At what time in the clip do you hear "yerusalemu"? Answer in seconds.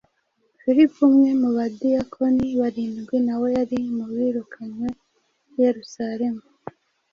5.63-6.43